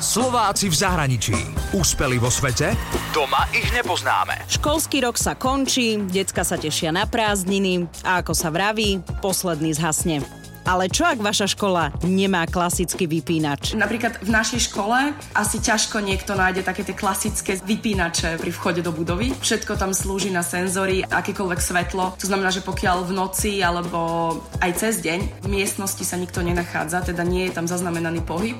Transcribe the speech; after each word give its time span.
Slováci 0.00 0.72
v 0.72 0.76
zahraničí. 0.80 1.36
Úspeli 1.76 2.16
vo 2.16 2.32
svete? 2.32 2.72
Doma 3.12 3.44
ich 3.52 3.68
nepoznáme. 3.68 4.48
Školský 4.48 5.04
rok 5.04 5.20
sa 5.20 5.36
končí, 5.36 6.00
decka 6.08 6.40
sa 6.40 6.56
tešia 6.56 6.88
na 6.88 7.04
prázdniny 7.04 7.84
a 8.00 8.24
ako 8.24 8.32
sa 8.32 8.48
vraví, 8.48 9.04
posledný 9.20 9.76
zhasne. 9.76 10.24
Ale 10.64 10.88
čo 10.88 11.04
ak 11.04 11.20
vaša 11.20 11.52
škola 11.52 11.92
nemá 12.04 12.48
klasický 12.48 13.04
vypínač? 13.04 13.76
Napríklad 13.76 14.24
v 14.24 14.30
našej 14.32 14.72
škole 14.72 15.12
asi 15.36 15.56
ťažko 15.60 16.00
niekto 16.00 16.32
nájde 16.32 16.64
také 16.64 16.80
tie 16.80 16.96
klasické 16.96 17.60
vypínače 17.60 18.40
pri 18.40 18.50
vchode 18.56 18.80
do 18.80 18.96
budovy. 18.96 19.36
Všetko 19.36 19.76
tam 19.76 19.92
slúži 19.92 20.32
na 20.32 20.40
senzory, 20.40 21.04
akékoľvek 21.04 21.60
svetlo. 21.60 22.16
To 22.16 22.24
znamená, 22.24 22.48
že 22.48 22.64
pokiaľ 22.64 23.04
v 23.04 23.12
noci 23.12 23.52
alebo 23.60 24.32
aj 24.64 24.80
cez 24.80 25.04
deň 25.04 25.44
v 25.44 25.60
miestnosti 25.60 26.04
sa 26.04 26.16
nikto 26.16 26.40
nenachádza, 26.40 27.04
teda 27.04 27.20
nie 27.20 27.48
je 27.48 27.56
tam 27.56 27.68
zaznamenaný 27.68 28.24
pohyb, 28.24 28.56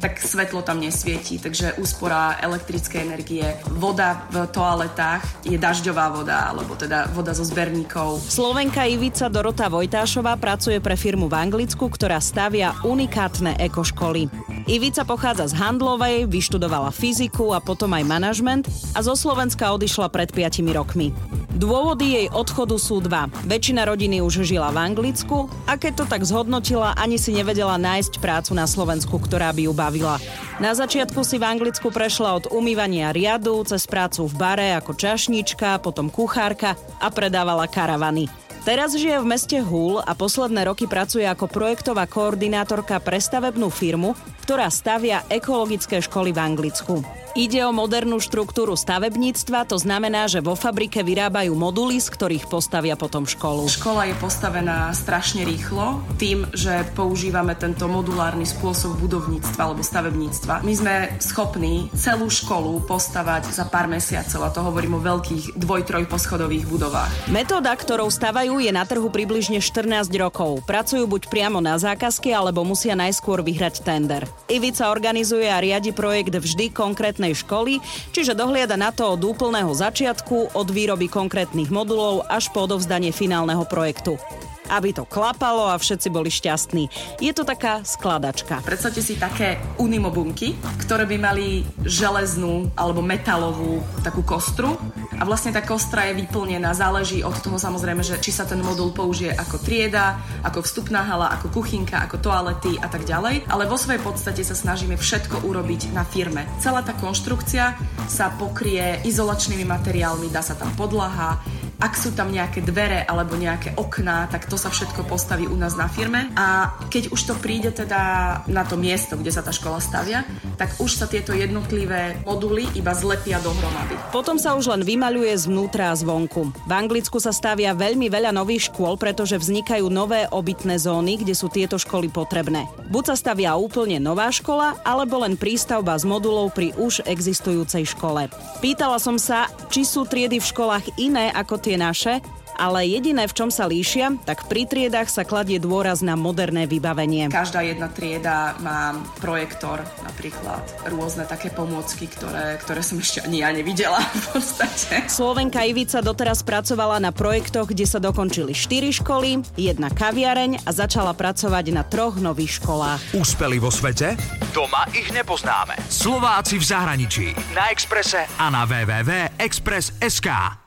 tak 0.00 0.18
svetlo 0.18 0.62
tam 0.62 0.80
nesvieti, 0.80 1.38
takže 1.38 1.78
úspora 1.78 2.38
elektrickej 2.40 3.00
energie. 3.02 3.44
Voda 3.74 4.26
v 4.30 4.48
toaletách 4.50 5.46
je 5.46 5.58
dažďová 5.58 6.10
voda, 6.10 6.50
alebo 6.50 6.74
teda 6.74 7.10
voda 7.12 7.34
zo 7.36 7.46
zberníkov. 7.46 8.22
Slovenka 8.26 8.86
Ivica 8.88 9.28
Dorota 9.28 9.70
Vojtášová 9.70 10.34
pracuje 10.40 10.78
pre 10.80 10.98
firmu 10.98 11.28
v 11.30 11.38
Anglicku, 11.38 11.86
ktorá 11.90 12.18
stavia 12.18 12.74
unikátne 12.82 13.58
ekoškoly. 13.60 14.26
Ivica 14.64 15.04
pochádza 15.04 15.52
z 15.52 15.58
Handlovej, 15.60 16.24
vyštudovala 16.26 16.88
fyziku 16.88 17.52
a 17.52 17.60
potom 17.60 17.92
aj 17.92 18.04
manažment 18.08 18.64
a 18.96 19.04
zo 19.04 19.12
Slovenska 19.12 19.70
odišla 19.76 20.08
pred 20.08 20.32
5 20.32 20.64
rokmi. 20.72 21.12
Dôvody 21.54 22.18
jej 22.18 22.26
odchodu 22.34 22.74
sú 22.82 22.98
dva. 22.98 23.30
Väčšina 23.46 23.86
rodiny 23.86 24.18
už 24.18 24.42
žila 24.42 24.74
v 24.74 24.90
Anglicku 24.90 25.46
a 25.70 25.78
keď 25.78 26.02
to 26.02 26.04
tak 26.10 26.26
zhodnotila, 26.26 26.98
ani 26.98 27.14
si 27.14 27.30
nevedela 27.30 27.78
nájsť 27.78 28.18
prácu 28.18 28.58
na 28.58 28.66
Slovensku, 28.66 29.22
ktorá 29.22 29.54
by 29.54 29.70
ju 29.70 29.72
bavila. 29.72 30.18
Na 30.58 30.74
začiatku 30.74 31.22
si 31.22 31.38
v 31.38 31.46
Anglicku 31.46 31.94
prešla 31.94 32.42
od 32.42 32.50
umývania 32.50 33.14
riadu 33.14 33.54
cez 33.62 33.86
prácu 33.86 34.26
v 34.26 34.34
bare 34.34 34.68
ako 34.74 34.98
čašnička, 34.98 35.78
potom 35.78 36.10
kuchárka 36.10 36.74
a 36.98 37.06
predávala 37.14 37.70
karavany. 37.70 38.26
Teraz 38.66 38.96
žije 38.96 39.22
v 39.22 39.28
meste 39.28 39.58
Hull 39.62 40.02
a 40.02 40.10
posledné 40.16 40.66
roky 40.66 40.90
pracuje 40.90 41.22
ako 41.22 41.46
projektová 41.46 42.10
koordinátorka 42.10 42.98
pre 42.98 43.22
stavebnú 43.22 43.70
firmu, 43.70 44.18
ktorá 44.42 44.66
stavia 44.74 45.22
ekologické 45.30 46.02
školy 46.02 46.34
v 46.34 46.42
Anglicku. 46.42 47.23
Ide 47.34 47.66
o 47.66 47.74
modernú 47.74 48.22
štruktúru 48.22 48.78
stavebníctva, 48.78 49.66
to 49.66 49.74
znamená, 49.74 50.30
že 50.30 50.38
vo 50.38 50.54
fabrike 50.54 51.02
vyrábajú 51.02 51.50
moduly, 51.58 51.98
z 51.98 52.06
ktorých 52.14 52.46
postavia 52.46 52.94
potom 52.94 53.26
školu. 53.26 53.66
Škola 53.66 54.06
je 54.06 54.14
postavená 54.22 54.94
strašne 54.94 55.42
rýchlo 55.42 55.98
tým, 56.14 56.46
že 56.54 56.86
používame 56.94 57.58
tento 57.58 57.90
modulárny 57.90 58.46
spôsob 58.46 59.02
budovníctva 59.02 59.66
alebo 59.66 59.82
stavebníctva. 59.82 60.62
My 60.62 60.74
sme 60.78 60.94
schopní 61.18 61.90
celú 61.98 62.30
školu 62.30 62.86
postavať 62.86 63.50
za 63.50 63.66
pár 63.66 63.90
mesiacov 63.90 64.38
a 64.46 64.54
to 64.54 64.62
hovorím 64.62 65.02
o 65.02 65.02
veľkých 65.02 65.58
dvoj-troj 65.58 66.06
poschodových 66.06 66.70
budovách. 66.70 67.34
Metóda, 67.34 67.74
ktorou 67.74 68.14
stavajú, 68.14 68.62
je 68.62 68.70
na 68.70 68.86
trhu 68.86 69.10
približne 69.10 69.58
14 69.58 70.06
rokov. 70.22 70.62
Pracujú 70.70 71.02
buď 71.10 71.26
priamo 71.26 71.58
na 71.58 71.74
zákazky, 71.82 72.30
alebo 72.30 72.62
musia 72.62 72.94
najskôr 72.94 73.42
vyhrať 73.42 73.82
tender. 73.82 74.22
Ivica 74.46 74.86
organizuje 74.86 75.50
a 75.50 75.58
riadi 75.58 75.90
projekt 75.90 76.38
vždy 76.38 76.70
konkrétne 76.70 77.23
konkrétnej 77.24 77.32
školy, 77.40 77.72
čiže 78.12 78.36
dohliada 78.36 78.76
na 78.76 78.92
to 78.92 79.16
od 79.16 79.24
úplného 79.24 79.72
začiatku, 79.72 80.52
od 80.52 80.68
výroby 80.68 81.08
konkrétnych 81.08 81.72
modulov 81.72 82.28
až 82.28 82.52
po 82.52 82.68
odovzdanie 82.68 83.16
finálneho 83.16 83.64
projektu 83.64 84.20
aby 84.70 84.96
to 84.96 85.04
klapalo 85.04 85.68
a 85.68 85.80
všetci 85.80 86.08
boli 86.08 86.30
šťastní. 86.32 86.88
Je 87.20 87.32
to 87.36 87.44
taká 87.44 87.84
skladačka. 87.84 88.64
Predstavte 88.64 89.00
si 89.04 89.18
také 89.18 89.60
unimobunky, 89.80 90.56
ktoré 90.84 91.04
by 91.08 91.16
mali 91.20 91.64
železnú 91.84 92.72
alebo 92.78 93.04
metalovú 93.04 93.84
takú 94.00 94.24
kostru 94.24 94.76
a 95.14 95.22
vlastne 95.22 95.54
tá 95.54 95.62
kostra 95.62 96.10
je 96.10 96.18
vyplnená, 96.24 96.74
záleží 96.74 97.22
od 97.22 97.36
toho 97.38 97.60
samozrejme, 97.60 98.02
že 98.02 98.18
či 98.18 98.34
sa 98.34 98.42
ten 98.48 98.58
modul 98.58 98.90
použije 98.90 99.30
ako 99.30 99.62
trieda, 99.62 100.18
ako 100.42 100.64
vstupná 100.64 101.06
hala, 101.06 101.30
ako 101.38 101.60
kuchynka, 101.60 102.02
ako 102.02 102.18
toalety 102.18 102.76
a 102.82 102.90
tak 102.90 103.06
ďalej, 103.06 103.46
ale 103.46 103.70
vo 103.70 103.78
svojej 103.78 104.02
podstate 104.02 104.42
sa 104.42 104.58
snažíme 104.58 104.98
všetko 104.98 105.46
urobiť 105.46 105.94
na 105.94 106.02
firme. 106.02 106.46
Celá 106.58 106.82
tá 106.82 106.96
konštrukcia 106.98 107.78
sa 108.10 108.34
pokrie 108.34 109.00
izolačnými 109.06 109.62
materiálmi, 109.62 110.32
dá 110.34 110.42
sa 110.42 110.58
tam 110.58 110.74
podlaha, 110.74 111.38
ak 111.84 112.00
sú 112.00 112.16
tam 112.16 112.32
nejaké 112.32 112.64
dvere 112.64 113.04
alebo 113.04 113.36
nejaké 113.36 113.76
okná, 113.76 114.24
tak 114.32 114.48
to 114.48 114.56
sa 114.56 114.72
všetko 114.72 115.04
postaví 115.04 115.44
u 115.44 115.52
nás 115.52 115.76
na 115.76 115.84
firme 115.84 116.32
a 116.32 116.72
keď 116.88 117.12
už 117.12 117.20
to 117.28 117.34
príde 117.36 117.76
teda 117.76 118.00
na 118.48 118.64
to 118.64 118.80
miesto, 118.80 119.20
kde 119.20 119.28
sa 119.28 119.44
tá 119.44 119.52
škola 119.52 119.84
stavia, 119.84 120.24
tak 120.56 120.80
už 120.80 120.96
sa 120.96 121.04
tieto 121.04 121.36
jednotlivé 121.36 122.24
moduly 122.24 122.64
iba 122.72 122.96
zlepia 122.96 123.36
dohromady. 123.44 124.00
Potom 124.16 124.40
sa 124.40 124.56
už 124.56 124.72
len 124.72 124.80
vymaľuje 124.80 125.44
zvnútra 125.44 125.92
a 125.92 125.98
zvonku. 125.98 126.56
V 126.64 126.72
Anglicku 126.72 127.20
sa 127.20 127.36
stavia 127.36 127.76
veľmi 127.76 128.08
veľa 128.08 128.32
nových 128.32 128.72
škôl, 128.72 128.96
pretože 128.96 129.36
vznikajú 129.36 129.92
nové 129.92 130.24
obytné 130.32 130.80
zóny, 130.80 131.20
kde 131.20 131.36
sú 131.36 131.52
tieto 131.52 131.76
školy 131.76 132.08
potrebné. 132.08 132.64
Buď 132.88 133.12
sa 133.12 133.16
stavia 133.20 133.52
úplne 133.60 134.00
nová 134.00 134.32
škola, 134.32 134.80
alebo 134.86 135.20
len 135.20 135.36
prístavba 135.36 136.00
z 136.00 136.08
modulov 136.08 136.56
pri 136.56 136.72
už 136.80 137.04
existujúcej 137.04 137.84
škole. 137.92 138.32
Pýtala 138.64 138.96
som 138.96 139.20
sa, 139.20 139.52
či 139.68 139.84
sú 139.84 140.08
triedy 140.08 140.40
v 140.40 140.48
školách 140.48 140.96
iné 140.96 141.28
ako 141.34 141.60
tie 141.60 141.73
naše, 141.76 142.24
ale 142.54 142.86
jediné, 142.86 143.26
v 143.26 143.34
čom 143.34 143.50
sa 143.50 143.66
líšia, 143.66 144.14
tak 144.22 144.46
pri 144.46 144.66
triedách 144.66 145.10
sa 145.10 145.26
kladie 145.26 145.58
dôraz 145.58 146.06
na 146.06 146.14
moderné 146.14 146.70
vybavenie. 146.70 147.26
Každá 147.28 147.66
jedna 147.66 147.90
trieda 147.90 148.54
má 148.62 148.94
projektor, 149.18 149.82
napríklad 150.06 150.62
rôzne 150.88 151.26
také 151.26 151.50
pomôcky, 151.50 152.06
ktoré, 152.06 152.56
ktoré 152.62 152.80
som 152.80 153.02
ešte 153.02 153.26
ani 153.26 153.42
ja 153.42 153.50
nevidela 153.50 153.98
v 153.98 154.38
podstate. 154.38 155.10
Slovenka 155.10 155.66
Ivica 155.66 155.98
doteraz 155.98 156.46
pracovala 156.46 157.02
na 157.02 157.10
projektoch, 157.10 157.74
kde 157.74 157.90
sa 157.90 157.98
dokončili 157.98 158.54
4 158.54 159.02
školy, 159.02 159.42
jedna 159.58 159.90
kaviareň 159.90 160.62
a 160.62 160.70
začala 160.70 161.12
pracovať 161.12 161.74
na 161.74 161.82
troch 161.82 162.22
nových 162.22 162.62
školách. 162.62 163.18
Úspeli 163.18 163.58
vo 163.58 163.74
svete? 163.74 164.14
Doma 164.54 164.86
ich 164.94 165.10
nepoznáme. 165.10 165.74
Slováci 165.90 166.62
v 166.62 166.64
zahraničí. 166.64 167.26
Na 167.50 167.74
Exprese 167.74 168.30
a 168.38 168.46
na 168.46 168.62
www.express.sk. 168.62 170.63